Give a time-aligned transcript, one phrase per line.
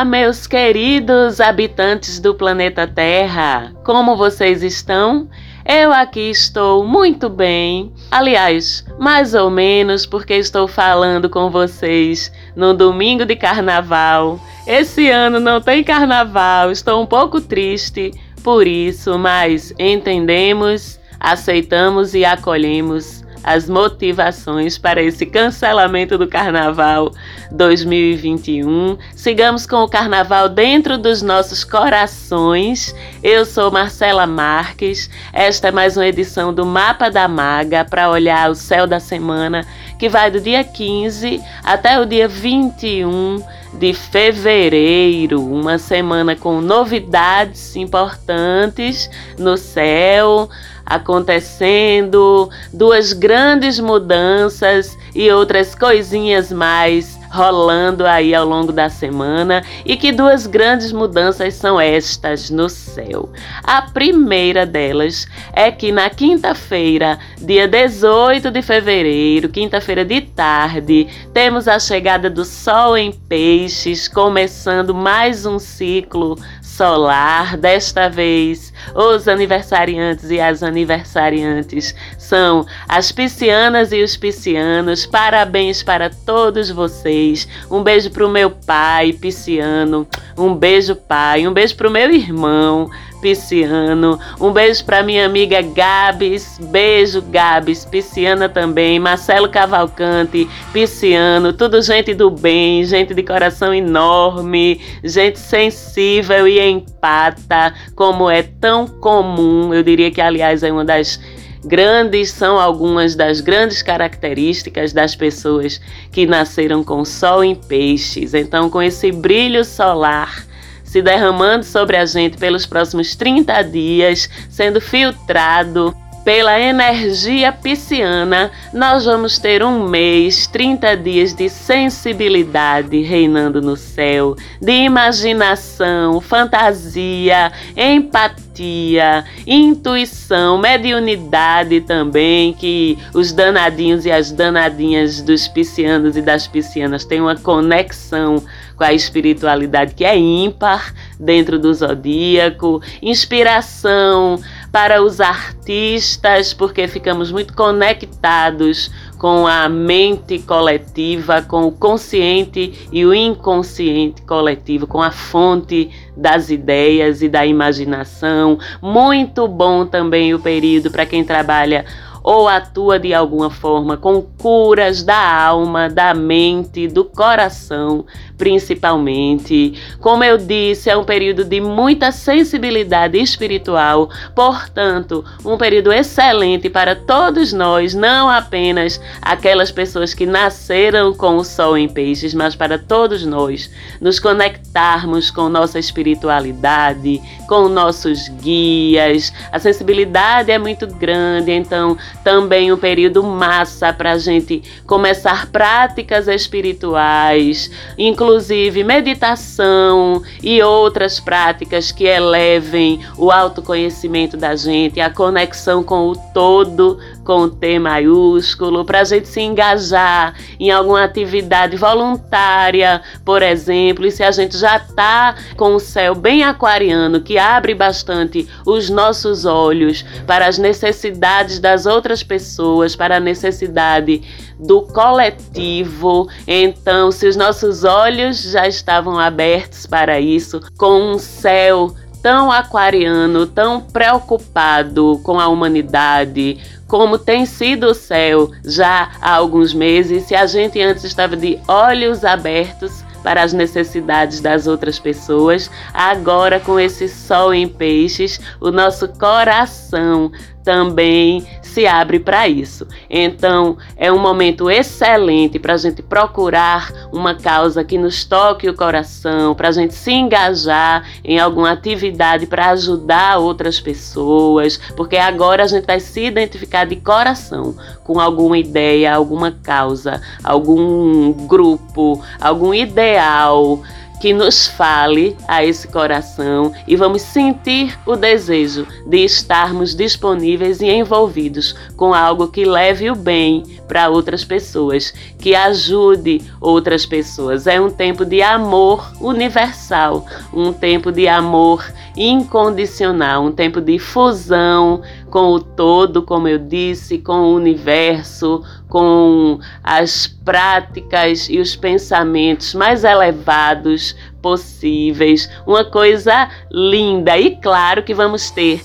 [0.00, 3.70] Olá, meus queridos habitantes do planeta Terra!
[3.84, 5.28] Como vocês estão?
[5.62, 7.92] Eu aqui estou muito bem.
[8.10, 14.40] Aliás, mais ou menos porque estou falando com vocês no domingo de carnaval.
[14.66, 18.10] Esse ano não tem carnaval, estou um pouco triste
[18.42, 27.12] por isso, mas entendemos, aceitamos e acolhemos as motivações para esse cancelamento do Carnaval
[27.50, 28.96] 2021.
[29.14, 32.94] Sigamos com o Carnaval dentro dos nossos corações.
[33.22, 35.10] Eu sou Marcela Marques.
[35.32, 39.66] Esta é mais uma edição do Mapa da Maga para olhar o céu da semana,
[39.98, 47.76] que vai do dia 15 até o dia 21 de fevereiro, uma semana com novidades
[47.76, 50.48] importantes no céu
[50.90, 59.96] acontecendo, duas grandes mudanças e outras coisinhas mais rolando aí ao longo da semana e
[59.96, 63.30] que duas grandes mudanças são estas no céu.
[63.62, 71.68] A primeira delas é que na quinta-feira, dia 18 de fevereiro, quinta-feira de tarde, temos
[71.68, 76.36] a chegada do Sol em Peixes, começando mais um ciclo
[76.80, 77.58] solar.
[77.58, 85.04] Desta vez, os aniversariantes e as aniversariantes são as piscianas e os piscianos.
[85.04, 87.46] Parabéns para todos vocês.
[87.70, 90.08] Um beijo para o meu pai, pisciano.
[90.38, 91.46] Um beijo, pai.
[91.46, 92.88] Um beijo para o meu irmão
[93.20, 94.18] pisciano.
[94.40, 96.58] Um beijo para minha amiga Gabs.
[96.58, 98.98] Beijo, Gabs, pisciana também.
[98.98, 101.52] Marcelo Cavalcante, pisciano.
[101.52, 108.86] Tudo gente do bem, gente de coração enorme, gente sensível e empata, como é tão
[108.86, 109.72] comum.
[109.72, 111.20] Eu diria que, aliás, é uma das
[111.64, 118.34] grandes são algumas das grandes características das pessoas que nasceram com sol em peixes.
[118.34, 120.49] Então, com esse brilho solar
[120.90, 129.04] se derramando sobre a gente pelos próximos 30 dias, sendo filtrado pela energia pisciana, nós
[129.04, 139.24] vamos ter um mês, 30 dias de sensibilidade reinando no céu, de imaginação, fantasia, empatia,
[139.46, 147.20] intuição, mediunidade também, que os danadinhos e as danadinhas dos piscianos e das piscianas têm
[147.20, 148.42] uma conexão
[148.80, 154.40] com a espiritualidade que é ímpar dentro do zodíaco, inspiração
[154.72, 163.04] para os artistas, porque ficamos muito conectados com a mente coletiva, com o consciente e
[163.04, 168.58] o inconsciente coletivo, com a fonte das ideias e da imaginação.
[168.80, 171.84] Muito bom também o período para quem trabalha
[172.22, 178.04] ou atua de alguma forma com curas da alma, da mente, do coração,
[178.40, 179.74] principalmente.
[180.00, 186.96] Como eu disse, é um período de muita sensibilidade espiritual, portanto, um período excelente para
[186.96, 192.78] todos nós, não apenas aquelas pessoas que nasceram com o sol em peixes, mas para
[192.78, 193.70] todos nós
[194.00, 199.30] nos conectarmos com nossa espiritualidade, com nossos guias.
[199.52, 206.26] A sensibilidade é muito grande, então também um período massa para a gente começar práticas
[206.26, 215.82] espirituais, inclusive inclusive meditação e outras práticas que elevem o autoconhecimento da gente, a conexão
[215.82, 223.00] com o todo, com T maiúsculo, para a gente se engajar em alguma atividade voluntária,
[223.24, 227.72] por exemplo, e se a gente já está com o céu bem aquariano, que abre
[227.72, 234.22] bastante os nossos olhos para as necessidades das outras pessoas, para a necessidade
[234.58, 236.28] do coletivo.
[236.48, 243.46] Então, se os nossos olhos já estavam abertos para isso, com um céu tão aquariano,
[243.46, 250.34] tão preocupado com a humanidade, como tem sido o céu já há alguns meses, se
[250.34, 256.80] a gente antes estava de olhos abertos para as necessidades das outras pessoas, agora com
[256.80, 260.32] esse sol em peixes, o nosso coração
[260.64, 262.86] também se abre para isso.
[263.08, 268.74] Então, é um momento excelente para a gente procurar uma causa que nos toque o
[268.74, 275.64] coração, para a gente se engajar em alguma atividade para ajudar outras pessoas, porque agora
[275.64, 282.74] a gente vai se identificar de coração com alguma ideia, alguma causa, algum grupo, algum
[282.74, 283.80] ideal
[284.20, 290.86] que nos fale a esse coração e vamos sentir o desejo de estarmos disponíveis e
[290.90, 297.66] envolvidos com algo que leve o bem para outras pessoas, que ajude outras pessoas.
[297.66, 301.84] É um tempo de amor universal, um tempo de amor
[302.16, 309.58] incondicional, um tempo de fusão com o todo, como eu disse, com o universo, com
[309.82, 315.50] as práticas e os pensamentos mais elevados possíveis.
[315.66, 318.84] Uma coisa linda e claro que vamos ter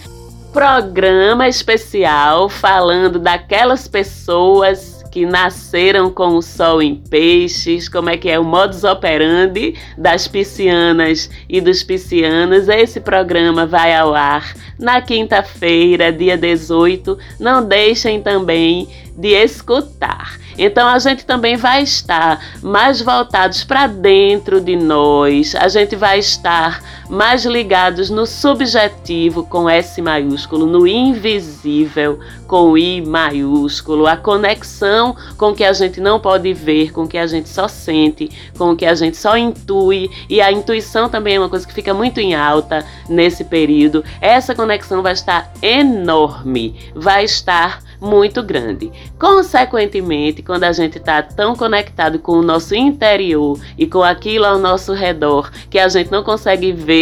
[0.51, 8.30] programa especial falando daquelas pessoas que nasceram com o sol em peixes, como é que
[8.30, 12.68] é o modus operandi das piscianas e dos piscianos.
[12.68, 17.18] Esse programa vai ao ar na quinta-feira, dia 18.
[17.40, 20.38] Não deixem também de escutar.
[20.58, 26.20] Então a gente também vai estar mais voltados para dentro de nós, a gente vai
[26.20, 35.16] estar mais ligados no subjetivo com S maiúsculo, no invisível com I maiúsculo, a conexão
[35.38, 38.30] com o que a gente não pode ver, com o que a gente só sente,
[38.57, 41.74] com o que a gente só intui, e a intuição também é uma coisa que
[41.74, 44.04] fica muito em alta nesse período.
[44.22, 48.92] Essa conexão vai estar enorme, vai estar muito grande.
[49.19, 54.60] Consequentemente, quando a gente está tão conectado com o nosso interior e com aquilo ao
[54.60, 56.95] nosso redor que a gente não consegue ver,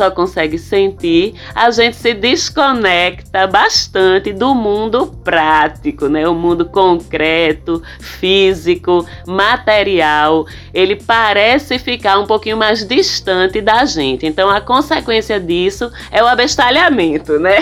[0.00, 6.26] só consegue sentir, a gente se desconecta bastante do mundo prático, né?
[6.26, 10.46] O mundo concreto, físico, material.
[10.72, 14.26] Ele parece ficar um pouquinho mais distante da gente.
[14.26, 17.58] Então a consequência disso é o abestalhamento, né?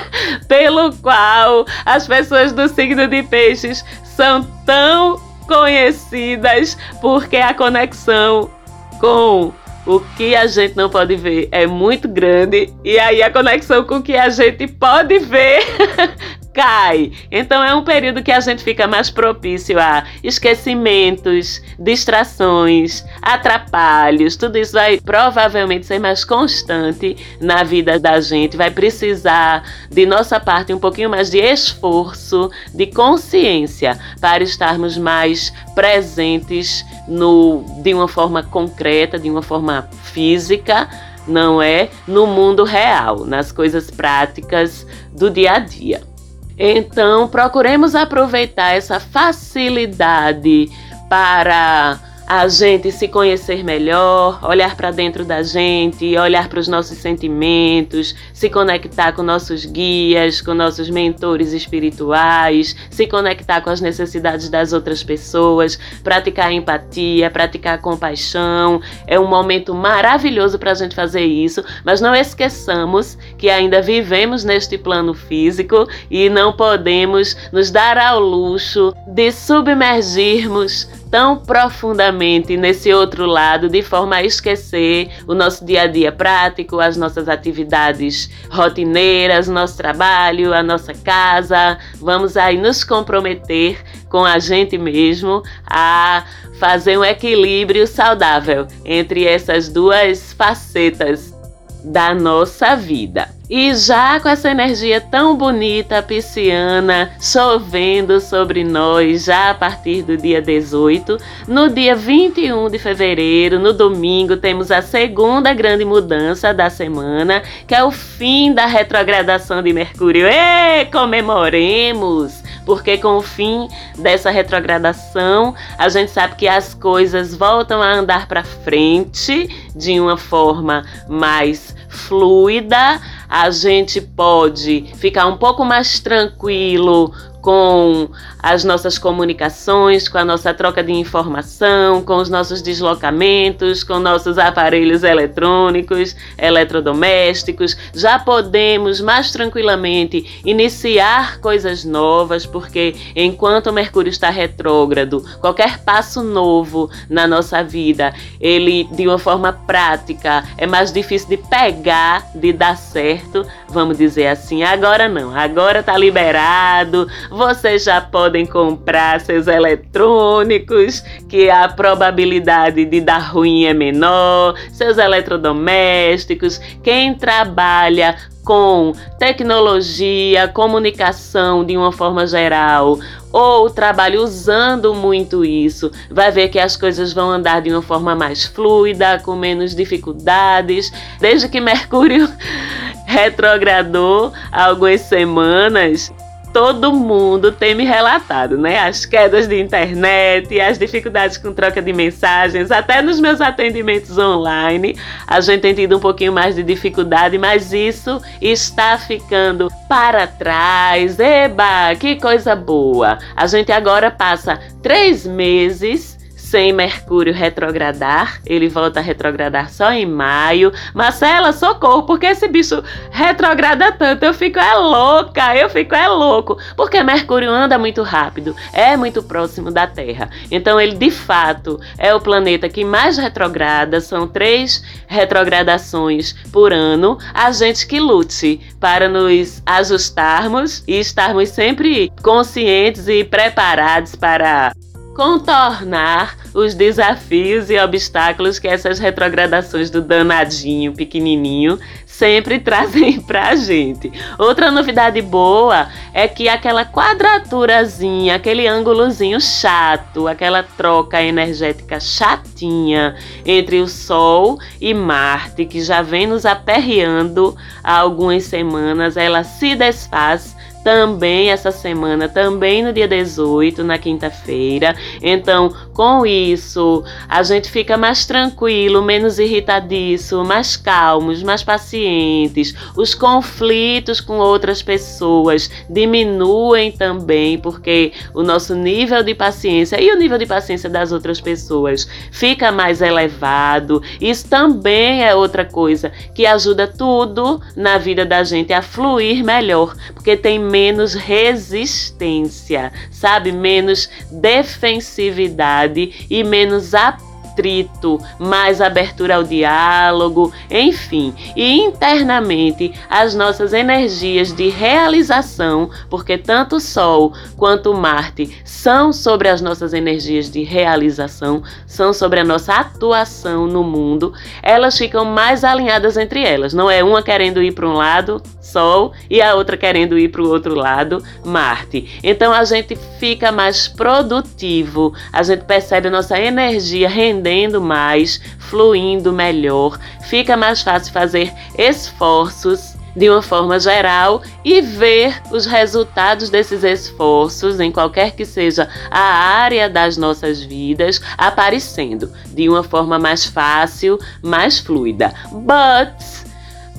[0.48, 8.50] Pelo qual as pessoas do signo de peixes são tão conhecidas porque a conexão
[8.98, 9.52] com
[9.86, 13.96] o que a gente não pode ver é muito grande e aí a conexão com
[13.96, 15.60] o que a gente pode ver
[16.52, 17.12] cai.
[17.30, 24.36] Então é um período que a gente fica mais propício a esquecimentos, distrações, atrapalhos.
[24.36, 28.56] Tudo isso vai provavelmente ser mais constante na vida da gente.
[28.56, 35.52] Vai precisar de nossa parte um pouquinho mais de esforço, de consciência para estarmos mais
[35.74, 40.88] presentes no de uma forma concreta, de uma forma física
[41.26, 46.11] não é no mundo real, nas coisas práticas do dia a dia.
[46.58, 50.70] Então, procuremos aproveitar essa facilidade
[51.08, 56.96] para a gente se conhecer melhor, olhar para dentro da gente, olhar para os nossos
[56.96, 64.48] sentimentos, se conectar com nossos guias, com nossos mentores espirituais, se conectar com as necessidades
[64.48, 68.80] das outras pessoas, praticar empatia, praticar compaixão.
[69.06, 74.44] É um momento maravilhoso para a gente fazer isso, mas não esqueçamos que ainda vivemos
[74.44, 82.94] neste plano físico e não podemos nos dar ao luxo de submergirmos tão profundamente nesse
[82.94, 88.30] outro lado, de forma a esquecer o nosso dia a dia prático, as nossas atividades
[88.48, 91.76] rotineiras, nosso trabalho, a nossa casa.
[91.96, 93.76] Vamos aí nos comprometer
[94.08, 96.24] com a gente mesmo a
[96.60, 101.41] fazer um equilíbrio saudável entre essas duas facetas
[101.84, 103.28] da nossa vida.
[103.50, 110.16] E já com essa energia tão bonita pisciana chovendo sobre nós, já a partir do
[110.16, 116.70] dia 18, no dia 21 de fevereiro, no domingo, temos a segunda grande mudança da
[116.70, 120.26] semana, que é o fim da retrogradação de Mercúrio.
[120.26, 122.41] E comemoremos!
[122.64, 128.28] Porque com o fim dessa retrogradação, a gente sabe que as coisas voltam a andar
[128.28, 137.12] para frente de uma forma mais fluida, a gente pode ficar um pouco mais tranquilo
[137.42, 138.08] com
[138.38, 144.38] as nossas comunicações, com a nossa troca de informação, com os nossos deslocamentos, com nossos
[144.38, 147.76] aparelhos eletrônicos, eletrodomésticos.
[147.92, 156.22] Já podemos mais tranquilamente iniciar coisas novas, porque enquanto o Mercúrio está retrógrado, qualquer passo
[156.22, 162.52] novo na nossa vida, ele de uma forma prática é mais difícil de pegar, de
[162.52, 164.62] dar certo, vamos dizer assim.
[164.62, 173.00] Agora não, agora tá liberado, vocês já podem comprar seus eletrônicos, que a probabilidade de
[173.00, 182.98] dar ruim é menor, seus eletrodomésticos, quem trabalha com tecnologia, comunicação de uma forma geral,
[183.32, 188.14] ou trabalha usando muito isso, vai ver que as coisas vão andar de uma forma
[188.14, 190.92] mais fluida, com menos dificuldades.
[191.20, 192.28] Desde que Mercúrio
[193.06, 196.12] retrogradou há algumas semanas,
[196.52, 198.78] todo mundo tem me relatado, né?
[198.78, 204.96] As quedas de internet, as dificuldades com troca de mensagens, até nos meus atendimentos online,
[205.26, 211.18] a gente tem tido um pouquinho mais de dificuldade, mas isso está ficando para trás.
[211.18, 213.18] Eba, que coisa boa!
[213.34, 216.11] A gente agora passa três meses
[216.52, 218.42] sem Mercúrio retrogradar.
[218.44, 220.70] Ele volta a retrogradar só em maio.
[220.92, 224.22] Marcela, socorro, porque esse bicho retrograda tanto?
[224.22, 226.58] Eu fico é louca, eu fico é louco.
[226.76, 230.28] Porque Mercúrio anda muito rápido, é muito próximo da Terra.
[230.50, 233.98] Então ele de fato é o planeta que mais retrograda.
[234.02, 237.16] São três retrogradações por ano.
[237.32, 244.74] A gente que lute para nos ajustarmos e estarmos sempre conscientes e preparados para
[245.14, 254.12] contornar os desafios e obstáculos que essas retrogradações do danadinho pequenininho sempre trazem pra gente.
[254.38, 263.80] Outra novidade boa é que aquela quadraturazinha, aquele ângulozinho chato, aquela troca energética chatinha entre
[263.80, 270.56] o Sol e Marte, que já vem nos aperreando há algumas semanas, ela se desfaz
[270.82, 274.94] também essa semana, também no dia 18, na quinta-feira.
[275.20, 282.74] Então, com isso, a gente fica mais tranquilo, menos irritadiço, mais calmos, mais pacientes.
[282.96, 290.18] Os conflitos com outras pessoas diminuem também, porque o nosso nível de paciência e o
[290.18, 294.02] nível de paciência das outras pessoas fica mais elevado.
[294.20, 299.94] Isso também é outra coisa que ajuda tudo na vida da gente a fluir melhor,
[300.14, 303.52] porque tem menos resistência, sabe?
[303.52, 313.72] Menos defensividade e menos apoio atrito, mais abertura ao diálogo, enfim, e internamente as nossas
[313.72, 320.62] energias de realização, porque tanto o Sol quanto Marte são sobre as nossas energias de
[320.62, 324.32] realização, são sobre a nossa atuação no mundo,
[324.62, 326.72] elas ficam mais alinhadas entre elas.
[326.72, 330.42] Não é uma querendo ir para um lado, Sol, e a outra querendo ir para
[330.42, 332.18] o outro lado, Marte.
[332.22, 339.32] Então a gente fica mais produtivo, a gente percebe nossa energia rendendo entendendo mais, fluindo
[339.32, 346.82] melhor, fica mais fácil fazer esforços de uma forma geral e ver os resultados desses
[346.82, 353.44] esforços, em qualquer que seja a área das nossas vidas, aparecendo de uma forma mais
[353.44, 355.34] fácil, mais fluida.
[355.52, 356.41] But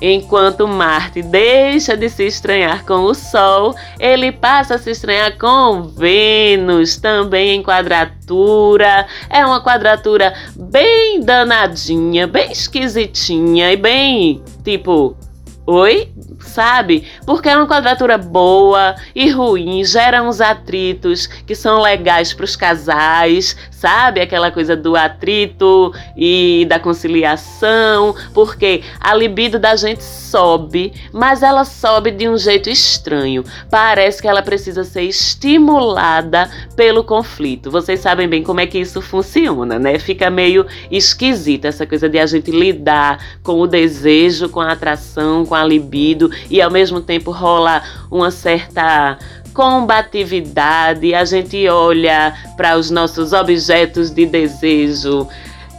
[0.00, 5.82] Enquanto Marte deixa de se estranhar com o Sol, ele passa a se estranhar com
[5.82, 9.06] Vênus, também em quadratura.
[9.30, 15.16] É uma quadratura bem danadinha, bem esquisitinha e bem tipo
[15.66, 16.12] Oi?
[16.54, 17.04] Sabe?
[17.26, 22.54] Porque é uma quadratura boa e ruim, gera uns atritos que são legais para os
[22.54, 24.20] casais, sabe?
[24.20, 31.64] Aquela coisa do atrito e da conciliação, porque a libido da gente sobe, mas ela
[31.64, 33.42] sobe de um jeito estranho.
[33.70, 37.70] Parece que ela precisa ser estimulada pelo conflito.
[37.70, 39.98] Vocês sabem bem como é que isso funciona, né?
[39.98, 45.44] Fica meio esquisita essa coisa de a gente lidar com o desejo, com a atração,
[45.44, 49.18] com com a libido e ao mesmo tempo rola uma certa
[49.52, 55.28] combatividade, a gente olha para os nossos objetos de desejo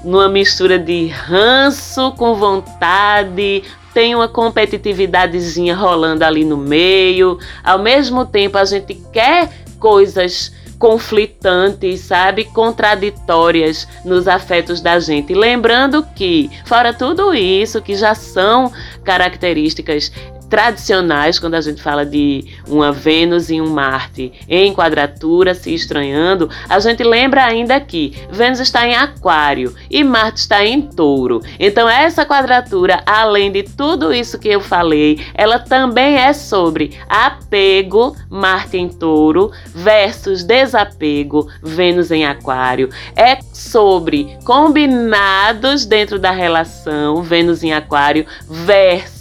[0.06, 7.40] numa mistura de ranço com vontade, tem uma competitividadezinha rolando ali no meio.
[7.64, 12.44] Ao mesmo tempo, a gente quer coisas conflitantes, sabe?
[12.46, 15.34] Contraditórias nos afetos da gente.
[15.34, 18.72] Lembrando que, fora tudo isso, que já são
[19.04, 20.12] características
[20.50, 26.50] tradicionais, quando a gente fala de uma Vênus e um Marte em quadratura se estranhando,
[26.70, 31.42] a gente lembra ainda que Vênus está em Aquário e Marte está em Touro.
[31.60, 38.16] Então, essa quadratura, além de tudo isso que eu falei, ela também é sobre apego,
[38.30, 42.90] Marte em Touro, versus desapego, Vênus em Aquário.
[43.16, 49.15] É sobre combinados dentro da relação, Vênus em Aquário, versus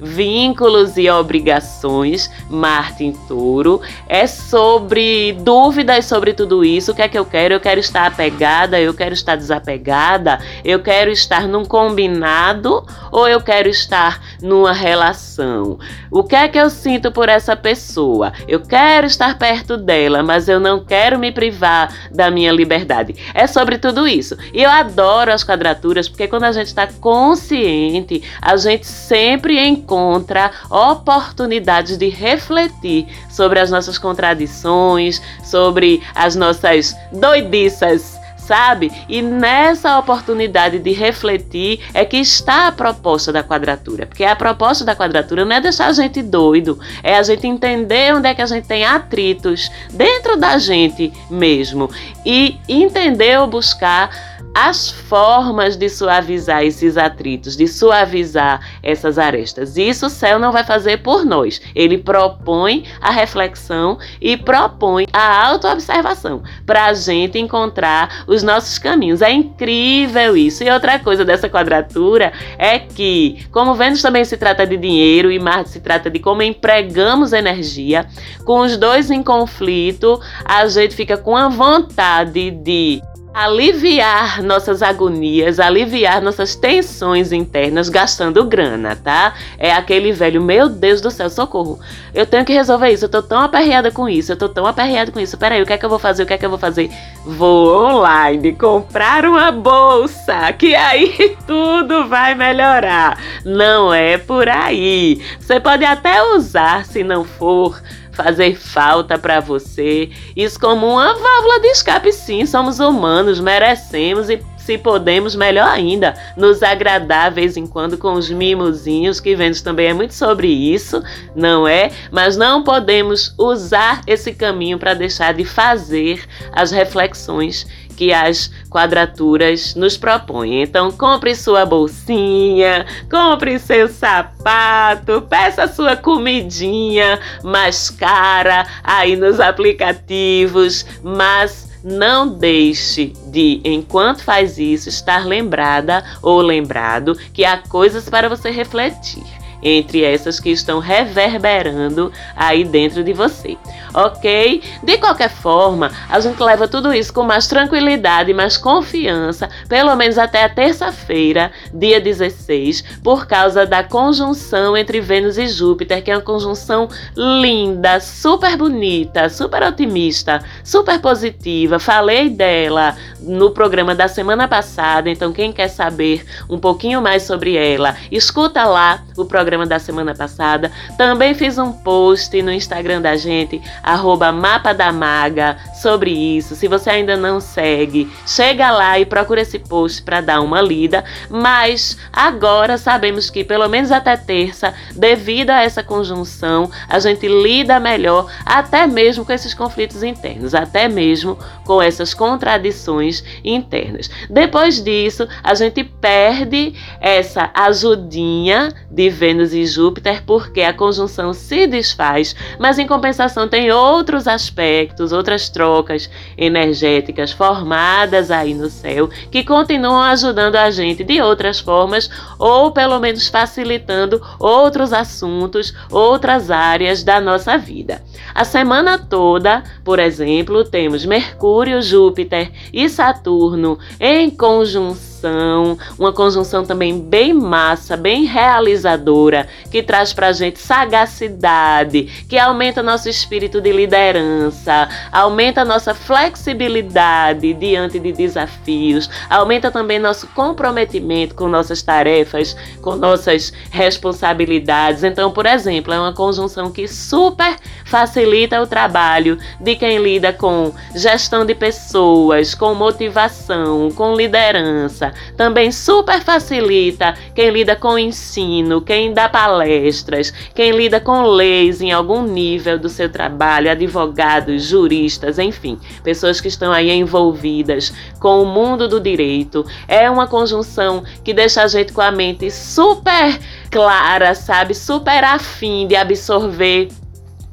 [0.00, 3.80] vínculos e obrigações, Marte em Touro.
[4.08, 6.92] É sobre dúvidas sobre tudo isso.
[6.92, 7.54] O que é que eu quero?
[7.54, 13.40] Eu quero estar apegada, eu quero estar desapegada, eu quero estar num combinado ou eu
[13.40, 15.78] quero estar numa relação.
[16.10, 18.32] O que é que eu sinto por essa pessoa?
[18.46, 23.14] Eu quero estar perto dela, mas eu não quero me privar da minha liberdade.
[23.34, 24.36] É sobre tudo isso.
[24.52, 29.64] E eu adoro as quadraturas porque quando a gente está consciente, a gente sempre sempre
[29.64, 38.90] encontra oportunidades de refletir sobre as nossas contradições, sobre as nossas doidiças sabe?
[39.10, 44.06] E nessa oportunidade de refletir é que está a proposta da quadratura.
[44.06, 48.14] Porque a proposta da quadratura não é deixar a gente doido, é a gente entender
[48.14, 51.90] onde é que a gente tem atritos dentro da gente mesmo
[52.24, 59.76] e entender ou buscar as formas de suavizar esses atritos, de suavizar essas arestas.
[59.76, 61.60] Isso o céu não vai fazer por nós.
[61.74, 69.22] Ele propõe a reflexão e propõe a autoobservação para a gente encontrar os nossos caminhos.
[69.22, 70.64] É incrível isso.
[70.64, 75.38] E outra coisa dessa quadratura é que, como Vênus também se trata de dinheiro e
[75.38, 78.06] Marte se trata de como empregamos energia,
[78.44, 83.02] com os dois em conflito, a gente fica com a vontade de
[83.38, 89.32] aliviar nossas agonias, aliviar nossas tensões internas gastando grana, tá?
[89.56, 91.78] É aquele velho, meu Deus do céu, socorro.
[92.12, 95.12] Eu tenho que resolver isso, eu tô tão aperreada com isso, eu tô tão aperreada
[95.12, 95.38] com isso.
[95.38, 96.24] Peraí, o que é que eu vou fazer?
[96.24, 96.90] O que é que eu vou fazer?
[97.24, 103.20] Vou online comprar uma bolsa, que aí tudo vai melhorar.
[103.44, 105.22] Não é por aí.
[105.38, 107.80] Você pode até usar, se não for
[108.22, 110.10] fazer falta para você.
[110.34, 112.44] Isso como uma válvula de escape, sim.
[112.44, 118.28] Somos humanos, merecemos e se podemos, melhor ainda, nos agradar vez em quando com os
[118.28, 121.02] mimozinhos, que Vênus também é muito sobre isso,
[121.34, 121.90] não é?
[122.12, 126.22] Mas não podemos usar esse caminho para deixar de fazer
[126.52, 130.62] as reflexões que as quadraturas nos propõem.
[130.62, 140.84] Então, compre sua bolsinha, compre seu sapato, peça sua comidinha mais cara aí nos aplicativos,
[141.02, 148.28] mas não deixe de, enquanto faz isso, estar lembrada ou lembrado que há coisas para
[148.28, 149.24] você refletir
[149.62, 153.56] entre essas que estão reverberando aí dentro de você,
[153.98, 154.62] ok?
[154.82, 160.16] De qualquer forma, a gente leva tudo isso com mais tranquilidade, mais confiança, pelo menos
[160.18, 166.16] até a terça-feira, dia 16, por causa da conjunção entre Vênus e Júpiter, que é
[166.16, 171.78] uma conjunção linda, super bonita, super otimista, super positiva.
[171.78, 177.56] Falei dela no programa da semana passada, então quem quer saber um pouquinho mais sobre
[177.56, 180.70] ela, escuta lá o programa da semana passada.
[180.96, 186.54] Também fiz um post no Instagram da gente, arroba Mapa da Maga, sobre isso.
[186.54, 191.04] Se você ainda não segue, chega lá e procura esse post para dar uma lida.
[191.30, 197.80] Mas agora sabemos que, pelo menos até terça, devido a essa conjunção, a gente lida
[197.80, 204.10] melhor até mesmo com esses conflitos internos, até mesmo com essas contradições internas.
[204.28, 211.66] Depois disso, a gente perde essa ajudinha de Vênus e Júpiter, porque a conjunção se
[211.66, 219.44] desfaz, mas em compensação tem outros aspectos, outras trocas energéticas formadas aí no céu que
[219.44, 227.02] continuam ajudando a gente de outras formas ou pelo menos facilitando outros assuntos, outras áreas
[227.02, 228.02] da nossa vida.
[228.34, 236.64] A semana toda, por exemplo, temos Mercúrio, Júpiter e Saturno em conjunção conjunção, uma conjunção
[236.64, 243.72] também bem massa, bem realizadora, que traz pra gente sagacidade, que aumenta nosso espírito de
[243.72, 252.96] liderança, aumenta nossa flexibilidade diante de desafios, aumenta também nosso comprometimento com nossas tarefas, com
[252.96, 255.02] nossas responsabilidades.
[255.02, 260.72] Então, por exemplo, é uma conjunção que super facilita o trabalho de quem lida com
[260.94, 269.12] gestão de pessoas, com motivação, com liderança também super facilita quem lida com ensino, quem
[269.12, 275.78] dá palestras, quem lida com leis em algum nível do seu trabalho, advogados, juristas, enfim,
[276.02, 279.64] pessoas que estão aí envolvidas com o mundo do direito.
[279.86, 283.38] É uma conjunção que deixa a gente com a mente super
[283.70, 284.74] clara, sabe?
[284.74, 286.88] Super afim de absorver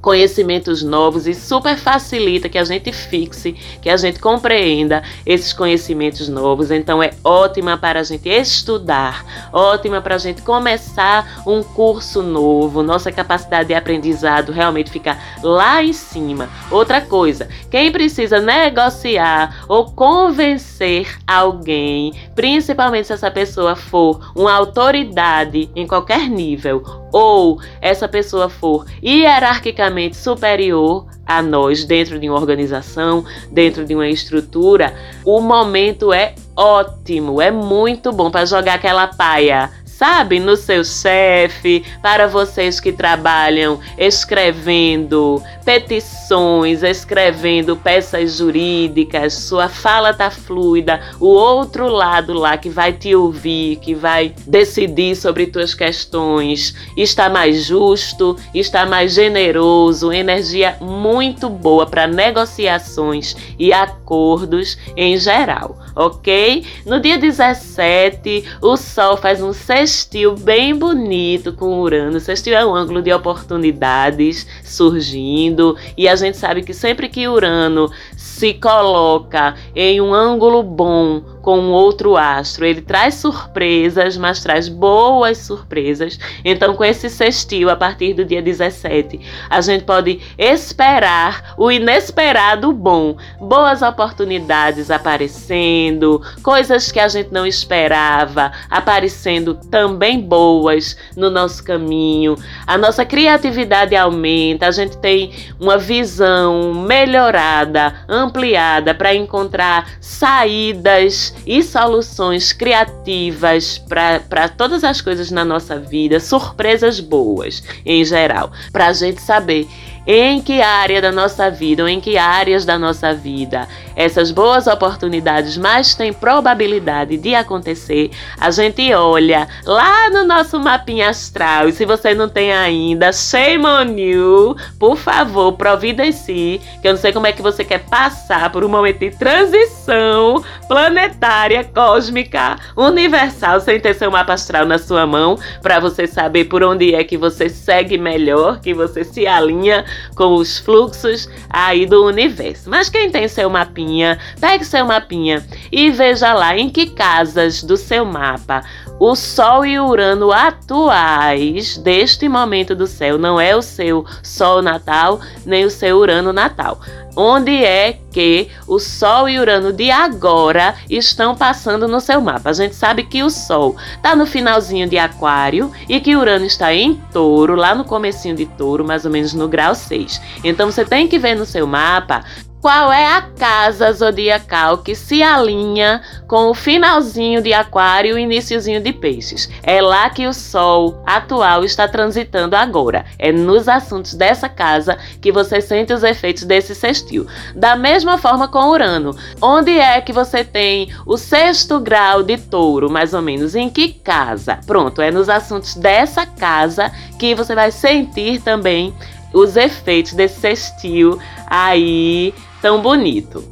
[0.06, 6.30] conhecimentos novos e super facilita que a gente fixe, que a gente compreenda esses conhecimentos
[6.30, 6.70] novos.
[6.70, 12.84] Então é ótima para a gente estudar, ótima para a gente começar um curso novo.
[12.84, 16.50] Nossa capacidade de aprendizado realmente fica lá em cima.
[16.70, 25.68] Outra coisa, quem precisa negociar ou convencer alguém, principalmente se essa pessoa for uma autoridade
[25.76, 33.24] em qualquer nível ou essa pessoa for hierarquicamente superior a nós dentro de uma organização,
[33.50, 39.72] dentro de uma estrutura, o momento é ótimo, é muito bom para jogar aquela paia
[39.98, 40.40] sabe?
[40.40, 50.30] No seu chefe, para vocês que trabalham escrevendo petições, escrevendo peças jurídicas, sua fala tá
[50.30, 56.76] fluida, o outro lado lá que vai te ouvir, que vai decidir sobre tuas questões,
[56.96, 65.80] está mais justo, está mais generoso, energia muito boa para negociações e acordos em geral,
[65.96, 66.66] ok?
[66.86, 69.54] No dia 17, o Sol faz um
[69.86, 72.20] sextil bem bonito com Urano.
[72.20, 77.92] Sextil é um ângulo de oportunidades surgindo e a gente sabe que sempre que Urano
[78.18, 82.66] se coloca em um ângulo bom com outro astro.
[82.66, 86.18] Ele traz surpresas, mas traz boas surpresas.
[86.44, 92.74] Então, com esse sextil, a partir do dia 17, a gente pode esperar o inesperado
[92.74, 93.16] bom.
[93.40, 102.36] Boas oportunidades aparecendo, coisas que a gente não esperava aparecendo também boas no nosso caminho.
[102.66, 111.64] A nossa criatividade aumenta, a gente tem uma visão melhorada, ampliada para encontrar saídas e
[111.64, 118.94] soluções criativas para todas as coisas na nossa vida, surpresas boas em geral, para a
[118.94, 119.68] gente saber
[120.08, 124.68] em que área da nossa vida ou em que áreas da nossa vida essas boas
[124.68, 131.70] oportunidades mais têm probabilidade de acontecer, a gente olha lá no nosso mapinha astral.
[131.70, 137.00] E se você não tem ainda, shame on you, por favor, providencie, que eu não
[137.00, 143.60] sei como é que você quer passar por um momento de transição planetária, cósmica, universal,
[143.60, 147.18] sem ter seu mapa astral na sua mão, para você saber por onde é que
[147.18, 152.70] você segue melhor, que você se alinha com os fluxos aí do universo.
[152.70, 157.78] Mas quem tem seu mapinha, pegue seu mapinha e veja lá em que casas do
[157.78, 158.64] seu mapa
[159.00, 165.20] o Sol e Urano atuais deste momento do céu não é o seu Sol natal
[165.46, 166.80] nem o seu Urano natal
[167.16, 172.50] onde é que o Sol e Urano de agora estão passando no seu mapa.
[172.50, 176.74] A gente sabe que o Sol está no finalzinho de Aquário e que Urano está
[176.74, 180.22] em Touro, lá no comecinho de Touro, mais ou menos no grau 6.
[180.44, 182.24] Então você tem que ver no seu mapa
[182.66, 188.18] qual é a casa zodiacal que se alinha com o finalzinho de Aquário e o
[188.18, 189.48] iníciozinho de Peixes.
[189.62, 193.06] É lá que o Sol atual está transitando agora.
[193.20, 197.28] É nos assuntos dessa casa que você sente os efeitos desse sextil.
[197.56, 199.16] Da mesma forma com Urano.
[199.40, 203.54] Onde é que você tem o sexto grau de touro, mais ou menos?
[203.54, 204.60] Em que casa?
[204.66, 208.92] Pronto, é nos assuntos dessa casa que você vai sentir também
[209.32, 212.34] os efeitos desse sextil aí
[212.66, 213.44] tão bonito.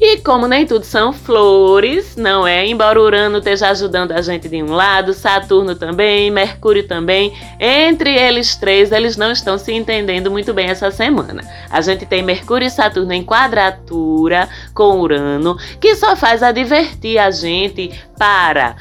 [0.00, 2.64] E como nem tudo são flores, não é?
[2.64, 8.54] Embora Urano esteja ajudando a gente de um lado, Saturno também, Mercúrio também, entre eles
[8.54, 11.42] três, eles não estão se entendendo muito bem essa semana.
[11.68, 17.32] A gente tem Mercúrio e Saturno em quadratura com Urano, que só faz advertir a
[17.32, 18.76] gente para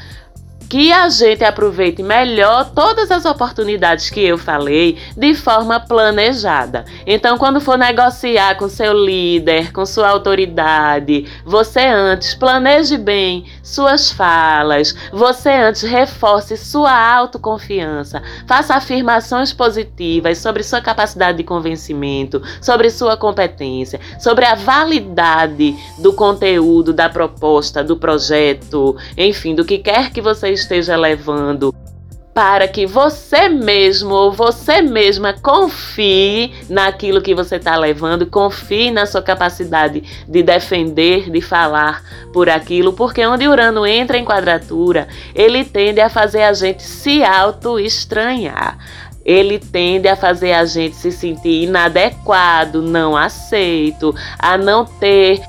[0.70, 6.86] que a gente aproveite melhor todas as oportunidades que eu falei de forma planejada.
[7.08, 14.12] Então, quando for negociar com seu líder, com sua autoridade, você antes planeje bem suas
[14.12, 22.92] falas, você antes reforce sua autoconfiança, faça afirmações positivas sobre sua capacidade de convencimento, sobre
[22.92, 30.12] sua competência, sobre a validade do conteúdo, da proposta, do projeto, enfim, do que quer
[30.12, 31.74] que você esteja levando
[32.40, 39.06] para que você mesmo ou você mesma confie naquilo que você está levando, confie na
[39.06, 45.66] sua capacidade de defender, de falar por aquilo, porque onde Urano entra em quadratura, ele
[45.66, 48.78] tende a fazer a gente se auto-estranhar.
[49.26, 55.42] Ele tende a fazer a gente se sentir inadequado, não aceito, a não ter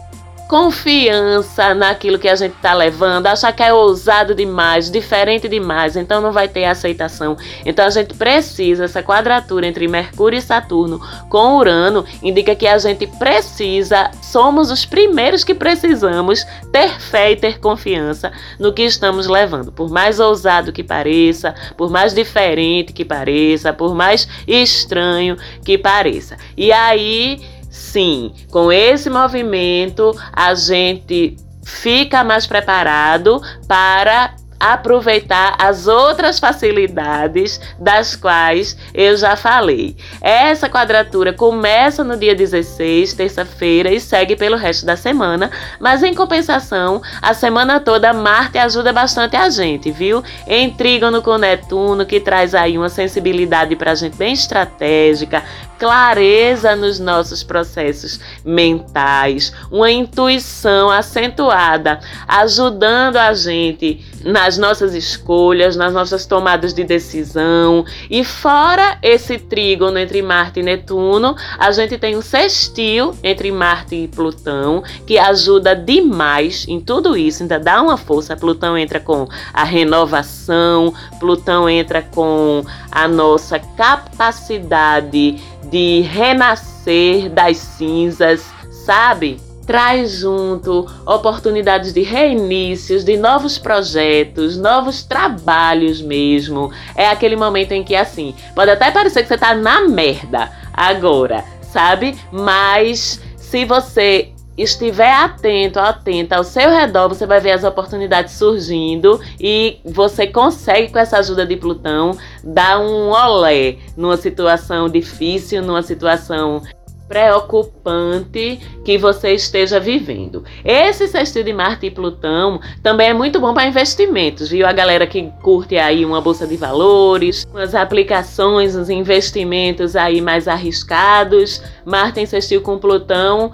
[0.50, 6.20] confiança naquilo que a gente está levando, achar que é ousado demais, diferente demais, então
[6.20, 7.36] não vai ter aceitação.
[7.64, 12.76] Então a gente precisa, essa quadratura entre Mercúrio e Saturno com Urano indica que a
[12.78, 19.28] gente precisa, somos os primeiros que precisamos ter fé e ter confiança no que estamos
[19.28, 19.70] levando.
[19.70, 26.36] Por mais ousado que pareça, por mais diferente que pareça, por mais estranho que pareça.
[26.56, 36.38] E aí Sim, com esse movimento a gente fica mais preparado para aproveitar as outras
[36.38, 39.96] facilidades das quais eu já falei.
[40.20, 46.12] Essa quadratura começa no dia 16, terça-feira, e segue pelo resto da semana, mas em
[46.12, 50.22] compensação, a semana toda Marte ajuda bastante a gente, viu?
[50.46, 55.42] Em trígono com Netuno, que traz aí uma sensibilidade pra gente bem estratégica,
[55.81, 65.92] clareza nos nossos processos mentais, uma intuição acentuada, ajudando a gente nas nossas escolhas, nas
[65.92, 67.85] nossas tomadas de decisão.
[68.09, 73.94] E fora esse trígono entre Marte e Netuno, a gente tem um sextil entre Marte
[73.94, 78.37] e Plutão, que ajuda demais em tudo isso, ainda dá uma força.
[78.37, 85.37] Plutão entra com a renovação, Plutão entra com a nossa capacidade
[85.70, 88.44] de renascer das cinzas,
[88.85, 89.49] sabe?
[89.66, 96.73] Traz junto oportunidades de reinícios, de novos projetos, novos trabalhos mesmo.
[96.96, 101.44] É aquele momento em que, assim, pode até parecer que você tá na merda agora,
[101.62, 102.18] sabe?
[102.33, 109.20] Mas se você estiver atento, atenta ao seu redor, você vai ver as oportunidades surgindo
[109.40, 115.83] e você consegue, com essa ajuda de Plutão, dar um olé numa situação difícil, numa
[115.83, 116.62] situação
[117.11, 120.44] preocupante que você esteja vivendo.
[120.64, 124.64] Esse sextil de Marte e Plutão também é muito bom para investimentos, viu?
[124.64, 130.46] A galera que curte aí uma bolsa de valores, umas aplicações, uns investimentos aí mais
[130.46, 131.61] arriscados.
[131.85, 133.51] Marte em sextil com Plutão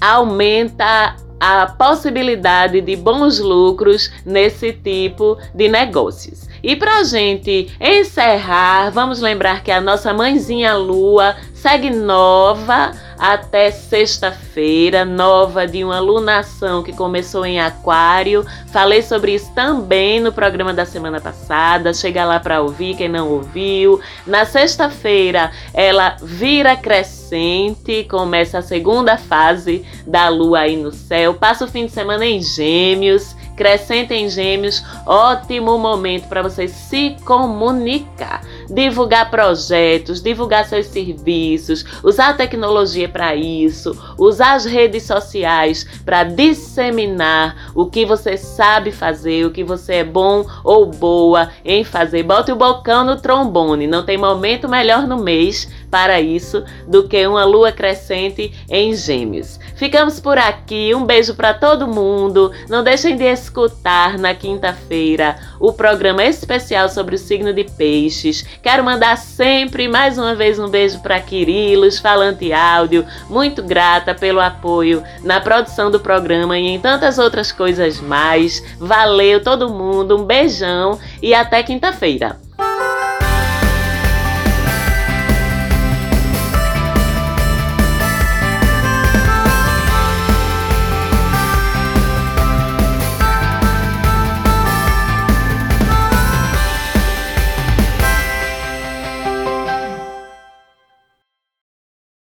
[0.00, 6.48] aumenta a possibilidade de bons lucros nesse tipo de negócios.
[6.62, 15.04] E para gente encerrar, vamos lembrar que a nossa mãezinha Lua segue nova até sexta-feira,
[15.04, 18.46] nova de uma lunação que começou em Aquário.
[18.68, 21.92] Falei sobre isso também no programa da semana passada.
[21.92, 24.00] Chega lá para ouvir quem não ouviu.
[24.24, 31.34] Na sexta-feira, ela vira crescente, começa a segunda fase da lua aí no céu.
[31.34, 37.16] Passa o fim de semana em Gêmeos Crescente em Gêmeos, ótimo momento para você se
[37.24, 45.86] comunicar, divulgar projetos, divulgar seus serviços, usar a tecnologia para isso, usar as redes sociais
[46.04, 51.84] para disseminar o que você sabe fazer, o que você é bom ou boa em
[51.84, 52.22] fazer.
[52.22, 57.26] Bote o bocão no trombone, não tem momento melhor no mês para isso do que
[57.26, 59.58] uma lua crescente em Gêmeos.
[59.74, 62.52] Ficamos por aqui, um beijo para todo mundo.
[62.68, 68.44] Não deixem de escutar na quinta-feira o programa especial sobre o signo de Peixes.
[68.62, 73.06] Quero mandar sempre mais uma vez um beijo para Quirilos, Falante Áudio.
[73.30, 78.62] Muito grata pelo apoio na produção do programa e em tantas outras coisas mais.
[78.78, 82.47] Valeu todo mundo, um beijão e até quinta-feira.